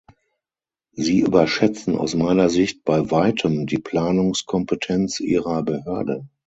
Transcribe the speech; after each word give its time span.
Sie 0.93 1.19
überschätzen 1.19 1.95
aus 1.95 2.15
meiner 2.15 2.49
Sicht 2.49 2.83
bei 2.83 3.11
Weitem 3.11 3.67
die 3.67 3.77
Planungskompetenz 3.77 5.19
Ihrer 5.19 5.61
Behörde. 5.61 6.27